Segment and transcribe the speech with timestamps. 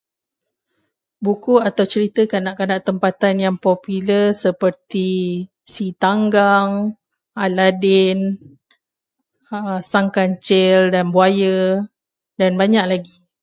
[1.23, 5.09] Buku atau cerita kanak-kanak tempatan yang popular seperti
[5.73, 6.69] Si Tanggang,
[7.45, 8.19] Aladdin,
[9.89, 11.59] Sang Kancil dan Buaya
[12.41, 13.13] dan banyak lagi.